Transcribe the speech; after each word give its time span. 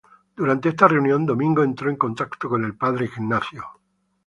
Durante 0.35 0.69
esta 0.69 0.87
reunión 0.87 1.27
Domingo 1.27 1.61
entró 1.63 1.87
en 1.91 1.95
contacto 1.95 2.49
con 2.49 2.65
el 2.65 2.75
padre 2.75 3.05
Ignacio 3.05 3.59
de 3.61 3.67
St. 3.67 3.79